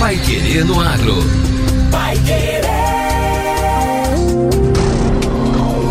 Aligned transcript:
Pai 0.00 0.16
Querer 0.16 0.64
no 0.64 0.80
Agro. 0.80 1.16
Pai 1.90 2.16
Querer. 2.20 2.62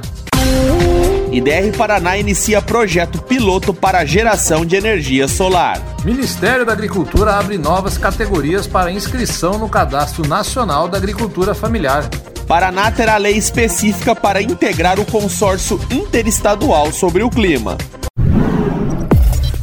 IDR 1.33 1.75
Paraná 1.75 2.15
inicia 2.15 2.61
projeto 2.61 3.19
piloto 3.19 3.73
para 3.73 4.05
geração 4.05 4.63
de 4.63 4.75
energia 4.75 5.27
solar. 5.27 5.81
Ministério 6.05 6.63
da 6.63 6.73
Agricultura 6.73 7.33
abre 7.39 7.57
novas 7.57 7.97
categorias 7.97 8.67
para 8.67 8.91
inscrição 8.91 9.57
no 9.57 9.67
Cadastro 9.67 10.27
Nacional 10.27 10.87
da 10.87 10.95
Agricultura 10.99 11.55
Familiar. 11.55 12.07
Paraná 12.47 12.91
terá 12.91 13.17
lei 13.17 13.35
específica 13.35 14.15
para 14.15 14.43
integrar 14.43 14.99
o 14.99 15.05
consórcio 15.05 15.81
interestadual 15.89 16.91
sobre 16.91 17.23
o 17.23 17.31
clima. 17.31 17.79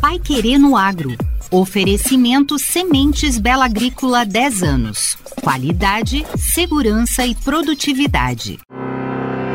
Pai 0.00 0.18
Querendo 0.18 0.74
Agro. 0.74 1.16
Oferecimento 1.52 2.58
Sementes 2.58 3.38
Bela 3.38 3.66
Agrícola 3.66 4.24
10 4.24 4.62
anos. 4.64 5.16
Qualidade, 5.40 6.26
segurança 6.36 7.24
e 7.24 7.34
produtividade. 7.36 8.58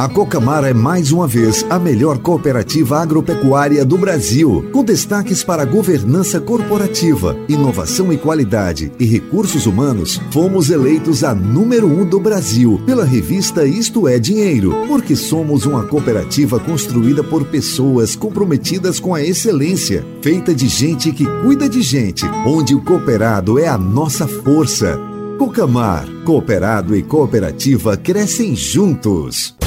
A 0.00 0.08
Cocamar 0.08 0.64
é 0.64 0.72
mais 0.72 1.12
uma 1.12 1.26
vez 1.26 1.62
a 1.68 1.78
melhor 1.78 2.16
cooperativa 2.16 2.98
agropecuária 2.98 3.84
do 3.84 3.98
Brasil, 3.98 4.66
com 4.72 4.82
destaques 4.82 5.44
para 5.44 5.66
governança 5.66 6.40
corporativa, 6.40 7.36
inovação 7.50 8.10
e 8.10 8.16
qualidade 8.16 8.90
e 8.98 9.04
recursos 9.04 9.66
humanos. 9.66 10.18
Fomos 10.30 10.70
eleitos 10.70 11.22
a 11.22 11.34
número 11.34 11.86
um 11.86 12.02
do 12.02 12.18
Brasil 12.18 12.80
pela 12.86 13.04
revista 13.04 13.66
Isto 13.66 14.08
é 14.08 14.18
Dinheiro, 14.18 14.74
porque 14.88 15.14
somos 15.14 15.66
uma 15.66 15.84
cooperativa 15.84 16.58
construída 16.58 17.22
por 17.22 17.44
pessoas 17.44 18.16
comprometidas 18.16 18.98
com 18.98 19.14
a 19.14 19.22
excelência, 19.22 20.02
feita 20.22 20.54
de 20.54 20.66
gente 20.66 21.12
que 21.12 21.26
cuida 21.42 21.68
de 21.68 21.82
gente, 21.82 22.24
onde 22.46 22.74
o 22.74 22.80
cooperado 22.80 23.58
é 23.58 23.68
a 23.68 23.76
nossa 23.76 24.26
força. 24.26 24.98
Cocamar, 25.36 26.06
cooperado 26.24 26.96
e 26.96 27.02
cooperativa 27.02 27.98
crescem 27.98 28.56
juntos. 28.56 29.59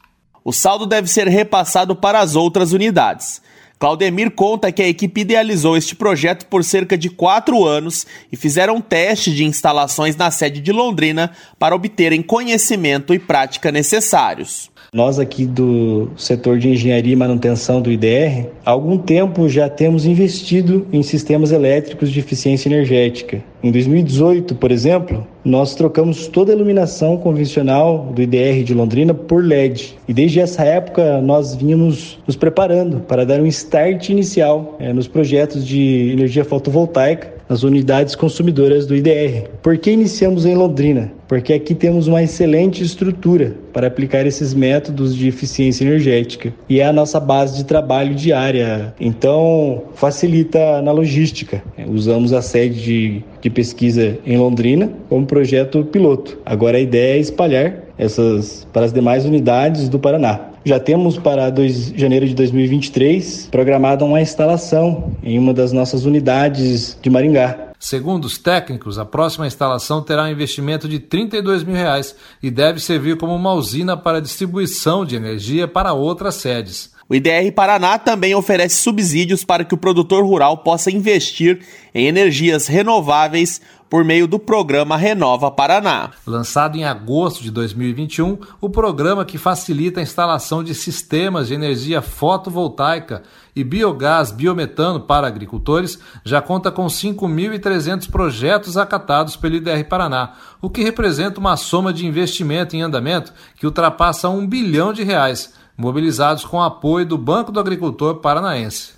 O 0.45 0.53
saldo 0.53 0.85
deve 0.85 1.07
ser 1.07 1.27
repassado 1.27 1.95
para 1.95 2.19
as 2.19 2.35
outras 2.35 2.71
unidades. 2.71 3.41
Claudemir 3.79 4.31
conta 4.31 4.73
que 4.73 4.81
a 4.81 4.87
equipe 4.89 5.21
idealizou 5.21 5.77
este 5.77 5.95
projeto 5.95 6.45
por 6.47 6.65
cerca 6.65 6.97
de 6.97 7.09
quatro 7.09 7.65
anos 7.65 8.05
e 8.29 8.35
fizeram 8.35 8.75
um 8.75 8.81
teste 8.81 9.33
de 9.33 9.45
instalações 9.45 10.17
na 10.17 10.29
sede 10.29 10.59
de 10.59 10.73
Londrina 10.73 11.31
para 11.57 11.73
obterem 11.73 12.21
conhecimento 12.21 13.13
e 13.13 13.19
prática 13.19 13.71
necessários. 13.71 14.69
Nós 14.91 15.19
aqui 15.19 15.45
do 15.45 16.09
setor 16.17 16.57
de 16.57 16.69
engenharia 16.69 17.13
e 17.13 17.15
manutenção 17.15 17.79
do 17.79 17.91
IDR, 17.91 18.47
há 18.65 18.71
algum 18.71 18.97
tempo 18.97 19.47
já 19.47 19.69
temos 19.69 20.03
investido 20.03 20.87
em 20.91 21.03
sistemas 21.03 21.51
elétricos 21.51 22.11
de 22.11 22.19
eficiência 22.19 22.69
energética. 22.69 23.39
Em 23.61 23.71
2018, 23.71 24.55
por 24.55 24.71
exemplo, 24.71 25.27
nós 25.45 25.75
trocamos 25.75 26.25
toda 26.25 26.51
a 26.51 26.55
iluminação 26.55 27.17
convencional 27.17 28.11
do 28.15 28.21
IDR 28.21 28.63
de 28.63 28.73
Londrina 28.73 29.13
por 29.13 29.43
LED. 29.43 29.95
E 30.07 30.13
desde 30.13 30.39
essa 30.39 30.63
época 30.63 31.21
nós 31.21 31.53
vínhamos 31.53 32.17
nos 32.25 32.35
preparando 32.35 33.01
para 33.01 33.25
dar 33.25 33.39
um 33.39 33.45
start 33.45 34.09
inicial 34.09 34.75
é, 34.79 34.91
nos 34.91 35.07
projetos 35.07 35.67
de 35.67 36.11
energia 36.13 36.43
fotovoltaica 36.43 37.38
nas 37.49 37.63
unidades 37.63 38.15
consumidoras 38.15 38.85
do 38.85 38.95
IDR. 38.95 39.49
Por 39.63 39.77
que 39.77 39.89
iniciamos 39.89 40.45
em 40.45 40.55
Londrina? 40.55 41.11
Porque 41.27 41.53
aqui 41.53 41.73
temos 41.73 42.07
uma 42.07 42.21
excelente 42.21 42.83
estrutura 42.83 43.55
para 43.73 43.87
aplicar 43.87 44.25
esses 44.25 44.53
métodos 44.53 45.15
de 45.15 45.27
eficiência 45.27 45.83
energética 45.83 46.53
e 46.69 46.79
é 46.79 46.85
a 46.85 46.93
nossa 46.93 47.19
base 47.19 47.57
de 47.57 47.65
trabalho 47.65 48.13
diária. 48.13 48.93
Então, 48.99 49.83
facilita 49.95 50.81
na 50.81 50.91
logística. 50.91 51.63
Usamos 51.87 52.33
a 52.33 52.41
sede 52.41 52.81
de, 52.81 53.23
de 53.41 53.49
pesquisa 53.49 54.17
em 54.25 54.37
Londrina 54.37 54.91
como 55.09 55.25
projeto 55.25 55.83
piloto. 55.83 56.37
Agora 56.45 56.77
a 56.77 56.81
ideia 56.81 57.17
é 57.17 57.19
espalhar 57.19 57.83
essas 57.97 58.67
para 58.71 58.85
as 58.85 58.93
demais 58.93 59.25
unidades 59.25 59.89
do 59.89 59.99
Paraná. 59.99 60.48
Já 60.69 60.79
temos 60.79 61.17
para 61.17 61.49
2 61.49 61.93
janeiro 61.95 62.27
de 62.27 62.35
2023 62.35 63.47
programada 63.49 64.05
uma 64.05 64.21
instalação 64.21 65.17
em 65.23 65.39
uma 65.39 65.51
das 65.51 65.71
nossas 65.71 66.05
unidades 66.05 66.95
de 67.01 67.09
Maringá. 67.09 67.71
Segundo 67.79 68.25
os 68.25 68.37
técnicos, 68.37 68.99
a 68.99 69.03
próxima 69.03 69.47
instalação 69.47 70.03
terá 70.03 70.25
um 70.25 70.27
investimento 70.27 70.87
de 70.87 70.99
32 70.99 71.63
mil 71.63 71.75
reais 71.75 72.15
e 72.43 72.51
deve 72.51 72.79
servir 72.79 73.17
como 73.17 73.33
uma 73.33 73.51
usina 73.51 73.97
para 73.97 74.21
distribuição 74.21 75.03
de 75.03 75.15
energia 75.15 75.67
para 75.67 75.93
outras 75.93 76.35
sedes. 76.35 76.93
O 77.09 77.15
IDR 77.15 77.51
Paraná 77.55 77.97
também 77.97 78.35
oferece 78.35 78.75
subsídios 78.75 79.43
para 79.43 79.65
que 79.65 79.73
o 79.73 79.77
produtor 79.77 80.23
rural 80.23 80.59
possa 80.59 80.91
investir 80.91 81.65
em 81.91 82.05
energias 82.05 82.67
renováveis 82.67 83.59
por 83.89 84.05
meio 84.05 84.27
do 84.27 84.37
programa 84.37 84.95
Renova 84.95 85.49
Paraná. 85.49 86.11
Lançado 86.27 86.77
em 86.77 86.85
agosto 86.85 87.41
de 87.41 87.49
2021, 87.49 88.37
o 88.61 88.69
programa 88.69 89.25
que 89.25 89.39
facilita 89.39 89.99
a 89.99 90.03
instalação 90.03 90.63
de 90.63 90.75
sistemas 90.75 91.47
de 91.47 91.55
energia 91.55 91.99
fotovoltaica 91.99 93.23
e 93.55 93.63
biogás 93.63 94.31
biometano 94.31 94.99
para 94.99 95.25
agricultores 95.25 95.97
já 96.23 96.39
conta 96.43 96.69
com 96.71 96.85
5.300 96.85 98.07
projetos 98.11 98.77
acatados 98.77 99.35
pelo 99.35 99.55
IDR 99.55 99.83
Paraná, 99.89 100.33
o 100.61 100.69
que 100.69 100.83
representa 100.83 101.39
uma 101.39 101.57
soma 101.57 101.91
de 101.91 102.05
investimento 102.05 102.75
em 102.75 102.83
andamento 102.83 103.33
que 103.55 103.65
ultrapassa 103.65 104.29
um 104.29 104.45
bilhão 104.45 104.93
de 104.93 105.03
reais, 105.03 105.51
mobilizados 105.79 106.43
com 106.43 106.61
apoio 106.61 107.05
do 107.05 107.17
Banco 107.17 107.53
do 107.53 107.59
Agricultor 107.59 108.15
Paranaense. 108.15 108.91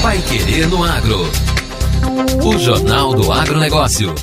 Vai 0.00 0.22
querer 0.22 0.68
no 0.68 0.84
agro. 0.84 1.18
O 2.46 2.56
Jornal 2.56 3.12
do 3.14 3.32
Agronegócio. 3.32 4.14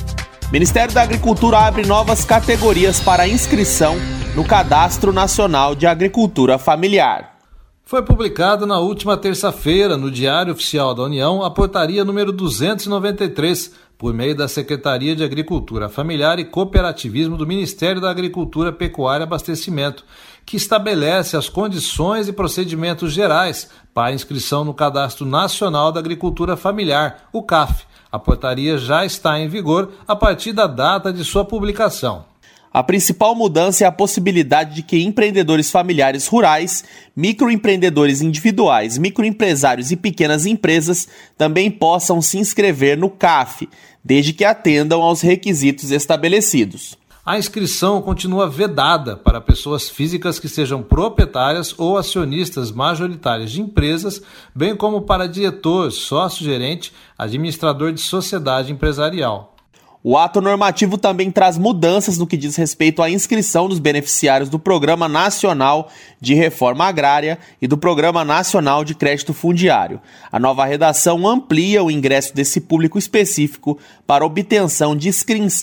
Ministério 0.50 0.94
da 0.94 1.02
Agricultura 1.02 1.58
abre 1.58 1.86
novas 1.86 2.24
categorias 2.24 2.98
para 2.98 3.28
inscrição 3.28 3.96
no 4.34 4.42
Cadastro 4.42 5.12
Nacional 5.12 5.74
de 5.74 5.86
Agricultura 5.86 6.56
Familiar. 6.56 7.36
Foi 7.84 8.02
publicada 8.02 8.64
na 8.64 8.78
última 8.78 9.16
terça-feira 9.16 9.96
no 9.96 10.10
Diário 10.10 10.52
Oficial 10.52 10.94
da 10.94 11.02
União 11.02 11.42
a 11.42 11.50
portaria 11.50 12.04
número 12.04 12.32
293, 12.32 13.72
por 13.98 14.14
meio 14.14 14.34
da 14.34 14.48
Secretaria 14.48 15.14
de 15.14 15.22
Agricultura 15.22 15.88
Familiar 15.88 16.38
e 16.38 16.44
Cooperativismo 16.44 17.36
do 17.36 17.46
Ministério 17.46 18.00
da 18.00 18.10
Agricultura, 18.10 18.72
Pecuária 18.72 19.24
e 19.24 19.26
Abastecimento, 19.26 20.04
que 20.44 20.56
estabelece 20.56 21.36
as 21.36 21.48
condições 21.48 22.28
e 22.28 22.32
procedimentos 22.32 23.12
gerais 23.12 23.68
para 23.94 24.12
inscrição 24.12 24.64
no 24.64 24.74
Cadastro 24.74 25.26
Nacional 25.26 25.92
da 25.92 26.00
Agricultura 26.00 26.56
Familiar, 26.56 27.28
o 27.32 27.42
CAF. 27.42 27.84
A 28.10 28.18
portaria 28.18 28.76
já 28.76 29.04
está 29.04 29.38
em 29.38 29.48
vigor 29.48 29.92
a 30.06 30.16
partir 30.16 30.52
da 30.52 30.66
data 30.66 31.12
de 31.12 31.24
sua 31.24 31.44
publicação. 31.44 32.24
A 32.72 32.84
principal 32.84 33.34
mudança 33.34 33.82
é 33.82 33.86
a 33.86 33.92
possibilidade 33.92 34.76
de 34.76 34.82
que 34.84 35.02
empreendedores 35.02 35.72
familiares 35.72 36.28
rurais, 36.28 36.84
microempreendedores 37.16 38.22
individuais, 38.22 38.96
microempresários 38.96 39.90
e 39.90 39.96
pequenas 39.96 40.46
empresas 40.46 41.08
também 41.36 41.68
possam 41.68 42.22
se 42.22 42.38
inscrever 42.38 42.96
no 42.96 43.10
CAF, 43.10 43.68
desde 44.04 44.32
que 44.32 44.44
atendam 44.44 45.02
aos 45.02 45.20
requisitos 45.20 45.90
estabelecidos. 45.90 46.96
A 47.30 47.38
inscrição 47.38 48.02
continua 48.02 48.50
vedada 48.50 49.16
para 49.16 49.40
pessoas 49.40 49.88
físicas 49.88 50.40
que 50.40 50.48
sejam 50.48 50.82
proprietárias 50.82 51.72
ou 51.78 51.96
acionistas 51.96 52.72
majoritárias 52.72 53.52
de 53.52 53.60
empresas, 53.60 54.20
bem 54.52 54.74
como 54.74 55.02
para 55.02 55.28
diretor, 55.28 55.92
sócio-gerente, 55.92 56.92
administrador 57.16 57.92
de 57.92 58.00
sociedade 58.00 58.72
empresarial. 58.72 59.54
O 60.02 60.18
ato 60.18 60.40
normativo 60.40 60.98
também 60.98 61.30
traz 61.30 61.56
mudanças 61.56 62.18
no 62.18 62.26
que 62.26 62.36
diz 62.36 62.56
respeito 62.56 63.00
à 63.00 63.08
inscrição 63.08 63.68
dos 63.68 63.78
beneficiários 63.78 64.48
do 64.48 64.58
Programa 64.58 65.08
Nacional 65.08 65.88
de 66.20 66.34
Reforma 66.34 66.86
Agrária 66.86 67.38
e 67.62 67.68
do 67.68 67.78
Programa 67.78 68.24
Nacional 68.24 68.82
de 68.82 68.94
Crédito 68.94 69.32
Fundiário. 69.32 70.00
A 70.32 70.40
nova 70.40 70.64
redação 70.64 71.28
amplia 71.28 71.84
o 71.84 71.92
ingresso 71.92 72.34
desse 72.34 72.60
público 72.60 72.98
específico 72.98 73.78
para 74.04 74.26
obtenção 74.26 74.96
de 74.96 75.08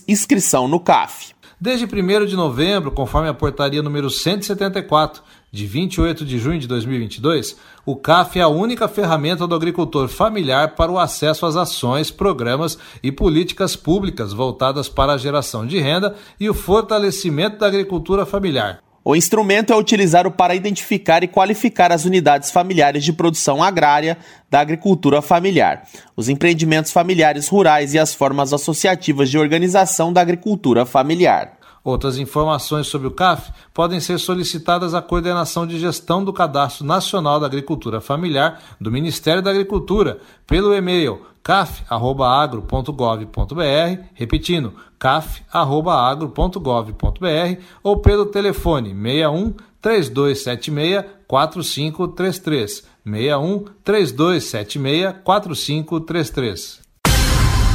inscrição 0.07 0.65
no 0.65 0.79
CAF. 0.79 1.35
Desde 1.59 1.85
1 1.85 2.25
de 2.27 2.35
novembro, 2.35 2.91
conforme 2.91 3.29
a 3.29 3.33
portaria 3.33 3.81
número 3.81 4.11
174, 4.11 5.23
de 5.51 5.65
28 5.65 6.23
de 6.23 6.37
junho 6.37 6.59
de 6.59 6.67
2022, 6.67 7.57
o 7.83 7.95
CAF 7.95 8.37
é 8.37 8.43
a 8.43 8.47
única 8.47 8.87
ferramenta 8.87 9.47
do 9.47 9.55
agricultor 9.55 10.07
familiar 10.07 10.75
para 10.75 10.91
o 10.91 10.99
acesso 10.99 11.47
às 11.47 11.55
ações, 11.55 12.11
programas 12.11 12.77
e 13.01 13.11
políticas 13.11 13.75
públicas 13.75 14.33
voltadas 14.33 14.87
para 14.87 15.13
a 15.13 15.17
geração 15.17 15.65
de 15.65 15.79
renda 15.79 16.15
e 16.39 16.47
o 16.47 16.53
fortalecimento 16.53 17.57
da 17.57 17.65
agricultura 17.65 18.23
familiar. 18.23 18.83
O 19.09 19.15
instrumento 19.15 19.71
é 19.71 19.75
utilizado 19.77 20.29
para 20.29 20.53
identificar 20.53 21.23
e 21.23 21.29
qualificar 21.29 21.93
as 21.93 22.03
unidades 22.03 22.51
familiares 22.51 23.05
de 23.05 23.13
produção 23.13 23.63
agrária 23.63 24.17
da 24.51 24.59
agricultura 24.59 25.21
familiar, 25.21 25.87
os 26.13 26.27
empreendimentos 26.27 26.91
familiares 26.91 27.47
rurais 27.47 27.93
e 27.93 27.99
as 27.99 28.13
formas 28.13 28.51
associativas 28.51 29.29
de 29.29 29.37
organização 29.37 30.11
da 30.11 30.19
agricultura 30.19 30.85
familiar. 30.85 31.53
Outras 31.85 32.17
informações 32.17 32.87
sobre 32.87 33.07
o 33.07 33.11
CAF 33.11 33.49
podem 33.73 34.01
ser 34.01 34.19
solicitadas 34.19 34.93
à 34.93 35.01
Coordenação 35.01 35.65
de 35.65 35.79
Gestão 35.79 36.21
do 36.21 36.33
Cadastro 36.33 36.85
Nacional 36.85 37.39
da 37.39 37.45
Agricultura 37.45 38.01
Familiar 38.01 38.59
do 38.77 38.91
Ministério 38.91 39.41
da 39.41 39.51
Agricultura 39.51 40.19
pelo 40.45 40.73
e-mail 40.75 41.21
caf@agro.gov.br, 41.47 44.03
repetindo, 44.13 44.73
caf@agro.gov.br 44.99 47.61
ou 47.81 48.01
pelo 48.01 48.25
telefone 48.25 48.89
61 48.89 49.53
3276 49.81 51.05
4533. 51.25 52.83
61 53.05 53.63
3276 53.81 55.15
4533. 55.23 56.81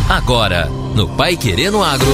Agora, 0.06 0.68
no 0.94 1.08
Pai 1.16 1.38
Querendo 1.38 1.82
Agro. 1.82 2.12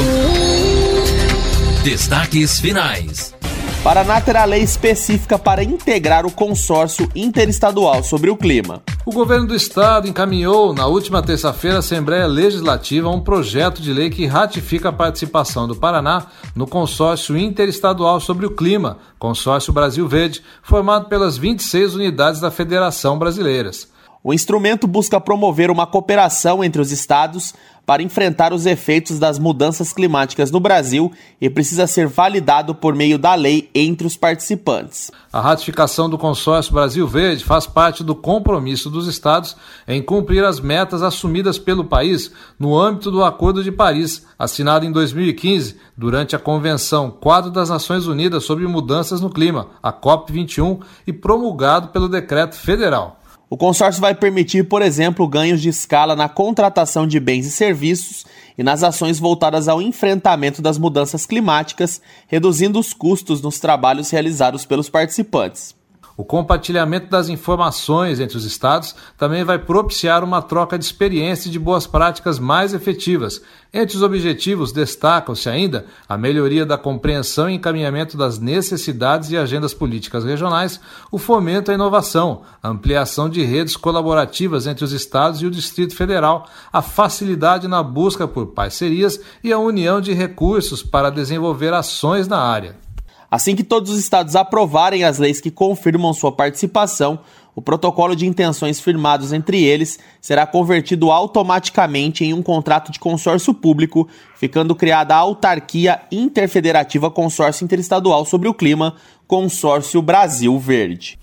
Destaques 1.83 2.61
finais. 2.61 3.35
Paraná 3.83 4.21
terá 4.21 4.45
lei 4.45 4.63
específica 4.63 5.37
para 5.37 5.65
integrar 5.65 6.25
o 6.25 6.31
consórcio 6.31 7.11
interestadual 7.17 8.05
sobre 8.05 8.31
o 8.31 8.37
clima. 8.37 8.81
O 9.09 9.11
governo 9.11 9.47
do 9.47 9.55
estado 9.55 10.07
encaminhou 10.07 10.75
na 10.75 10.87
última 10.87 11.23
terça-feira 11.23 11.77
à 11.77 11.79
Assembleia 11.79 12.27
Legislativa 12.27 13.09
um 13.09 13.23
projeto 13.23 13.81
de 13.81 13.91
lei 13.91 14.11
que 14.11 14.27
ratifica 14.27 14.91
a 14.91 14.93
participação 14.93 15.67
do 15.67 15.75
Paraná 15.75 16.27
no 16.55 16.67
consórcio 16.67 17.35
interestadual 17.35 18.21
sobre 18.21 18.45
o 18.45 18.51
clima, 18.51 18.99
Consórcio 19.19 19.73
Brasil 19.73 20.07
Verde, 20.07 20.43
formado 20.63 21.09
pelas 21.09 21.39
26 21.39 21.95
unidades 21.95 22.39
da 22.39 22.51
Federação 22.51 23.19
Brasileiras. 23.19 23.89
O 24.23 24.35
instrumento 24.35 24.87
busca 24.87 25.19
promover 25.19 25.71
uma 25.71 25.87
cooperação 25.87 26.63
entre 26.63 26.83
os 26.83 26.93
estados 26.93 27.55
para 27.89 28.03
enfrentar 28.03 28.53
os 28.53 28.67
efeitos 28.67 29.19
das 29.19 29.39
mudanças 29.39 29.95
climáticas 29.95 30.51
no 30.51 30.61
Brasil 30.61 31.11
e 31.41 31.49
precisa 31.49 31.87
ser 31.87 32.07
validado 32.07 32.75
por 32.75 32.95
meio 32.95 33.19
da 33.19 33.35
lei 33.35 33.71
entre 33.75 34.07
os 34.07 34.15
participantes. 34.15 35.11
A 35.33 35.41
ratificação 35.41 36.07
do 36.11 36.19
consórcio 36.19 36.75
Brasil 36.75 37.09
Verde 37.09 37.43
faz 37.43 37.67
parte 37.67 38.05
do 38.05 38.15
compromisso 38.15 38.91
dos 38.91 39.07
estados 39.07 39.57
em 39.87 40.03
cumprir 40.03 40.45
as 40.45 40.61
metas 40.61 41.01
assumidas 41.01 41.59
pelo 41.59 41.83
país 41.83 42.31
no 42.59 42.79
âmbito 42.79 43.11
do 43.11 43.25
Acordo 43.25 43.65
de 43.65 43.73
Paris, 43.73 44.27
assinado 44.39 44.85
em 44.85 44.93
2015 44.93 45.79
durante 45.97 46.37
a 46.37 46.39
Convenção 46.39 47.11
Quadro 47.11 47.51
das 47.51 47.71
Nações 47.71 48.07
Unidas 48.07 48.45
sobre 48.45 48.67
Mudanças 48.67 49.23
no 49.23 49.31
Clima, 49.31 49.69
a 49.83 49.91
COP21, 49.91 50.83
e 51.07 51.13
promulgado 51.15 51.89
pelo 51.89 52.07
Decreto 52.07 52.55
Federal. 52.55 53.19
O 53.51 53.57
consórcio 53.57 54.01
vai 54.01 54.15
permitir, 54.15 54.69
por 54.69 54.83
exemplo, 54.83 55.27
ganhos 55.27 55.63
de 55.63 55.71
escala 55.71 56.15
na 56.15 56.29
contratação 56.29 57.07
de 57.07 57.19
bens 57.19 57.47
e 57.47 57.51
serviços 57.51 58.27
e 58.59 58.63
nas 58.63 58.83
ações 58.83 59.19
voltadas 59.19 59.69
ao 59.69 59.81
enfrentamento 59.81 60.61
das 60.61 60.77
mudanças 60.77 61.25
climáticas, 61.25 62.03
reduzindo 62.27 62.79
os 62.79 62.93
custos 62.93 63.41
nos 63.41 63.59
trabalhos 63.59 64.11
realizados 64.11 64.67
pelos 64.67 64.91
participantes. 64.91 65.78
O 66.19 66.25
compartilhamento 66.25 67.07
das 67.07 67.29
informações 67.29 68.19
entre 68.19 68.37
os 68.37 68.45
estados 68.45 68.93
também 69.17 69.45
vai 69.45 69.57
propiciar 69.57 70.25
uma 70.25 70.43
troca 70.43 70.77
de 70.77 70.85
experiência 70.85 71.49
e 71.49 71.53
de 71.53 71.61
boas 71.61 71.87
práticas 71.87 72.41
mais 72.41 72.75
efetivas. 72.75 73.41
Entre 73.73 73.97
os 73.97 74.03
objetivos 74.03 74.73
destacam-se 74.73 75.49
ainda 75.49 75.87
a 76.09 76.19
melhoria 76.19 76.67
da 76.67 76.77
compreensão 76.77 77.49
e 77.49 77.55
encaminhamento 77.55 78.17
das 78.17 78.41
necessidades 78.41 79.31
e 79.31 79.37
agendas 79.37 79.73
políticas 79.73 80.25
regionais, 80.25 80.81
o 81.13 81.19
fomento 81.19 81.71
à 81.71 81.75
inovação, 81.75 82.43
a 82.61 82.69
ampliação 82.69 83.31
de 83.31 83.45
redes 83.45 83.77
colaborativas 83.77 84.67
entre 84.67 84.85
os 84.85 84.91
estados 84.91 85.41
e 85.41 85.47
o 85.47 85.51
Distrito 85.53 85.95
Federal, 85.95 86.49
a 86.73 86.83
facilidade 86.83 87.69
na 87.69 87.81
busca 87.81 88.27
por 88.27 88.49
parcerias 88.49 89.21
e 89.45 89.53
a 89.53 89.59
união 89.61 90.01
de 90.01 90.13
recursos 90.13 90.83
para 90.83 91.11
desenvolver 91.11 91.73
ações 91.73 92.27
na 92.27 92.41
área. 92.41 92.88
Assim 93.31 93.55
que 93.55 93.63
todos 93.63 93.91
os 93.91 93.99
estados 93.99 94.35
aprovarem 94.35 95.05
as 95.05 95.19
leis 95.19 95.41
que 95.41 95.51
confirmam 95.51 96.15
sua 96.15 96.33
participação, 96.33 97.21
o 97.55 97.61
protocolo 97.61 98.17
de 98.17 98.27
intenções 98.27 98.81
firmados 98.81 99.33
entre 99.33 99.63
eles 99.63 99.99
será 100.21 100.47
convertido 100.47 101.11
automaticamente 101.11 102.25
em 102.25 102.33
um 102.33 102.43
contrato 102.43 102.91
de 102.91 102.99
consórcio 102.99 103.53
público, 103.53 104.09
ficando 104.37 104.75
criada 104.75 105.15
a 105.15 105.19
autarquia 105.19 106.01
interfederativa 106.11 107.11
Consórcio 107.11 107.65
Interestadual 107.65 108.25
sobre 108.25 108.49
o 108.49 108.55
Clima, 108.55 108.95
Consórcio 109.27 110.01
Brasil 110.01 110.59
Verde. 110.59 111.19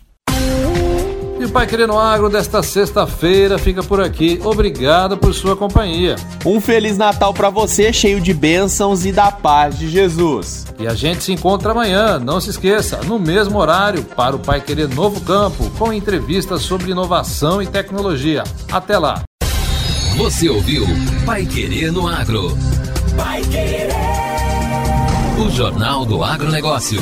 E 1.38 1.44
o 1.44 1.50
Pai 1.50 1.68
Querendo 1.68 1.98
Agro 1.98 2.30
desta 2.30 2.64
sexta-feira 2.64 3.58
fica 3.58 3.84
por 3.84 4.00
aqui. 4.00 4.40
Obrigado 4.44 5.18
por 5.18 5.34
sua 5.34 5.56
companhia. 5.56 6.16
Um 6.46 6.62
Feliz 6.62 6.98
Natal 6.98 7.34
para 7.34 7.50
você, 7.50 7.92
cheio 7.92 8.22
de 8.22 8.34
bênçãos 8.34 9.06
e 9.06 9.12
da 9.12 9.32
paz 9.32 9.78
de 9.78 9.90
Jesus. 9.90 10.66
E 10.80 10.88
a 10.88 10.94
gente 10.94 11.26
se 11.26 11.34
encontra 11.34 11.72
amanhã, 11.72 12.20
não 12.20 12.40
se 12.40 12.52
esqueça, 12.52 13.02
no 13.04 13.20
mesmo 13.20 13.60
horário, 13.60 14.02
para 14.04 14.36
o 14.36 14.40
Pai 14.40 14.62
Querer 14.62 14.88
Novo 14.88 15.20
Campo, 15.22 15.70
com 15.78 15.92
entrevistas 15.92 16.62
sobre 16.62 16.92
inovação 16.92 17.62
e 17.62 17.68
tecnologia. 17.68 18.44
Até 18.72 18.98
lá. 18.98 19.22
Você 20.16 20.48
ouviu 20.48 20.86
Pai 21.26 21.46
Querer 21.46 21.92
no 21.92 22.08
Agro. 22.08 22.58
Pai 23.18 23.42
Querer. 23.42 23.90
O 25.38 25.50
Jornal 25.52 26.06
do 26.06 26.24
Agronegócio. 26.24 27.02